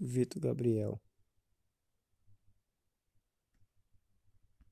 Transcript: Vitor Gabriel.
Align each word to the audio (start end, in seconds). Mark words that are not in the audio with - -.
Vitor 0.00 0.40
Gabriel. 0.40 0.98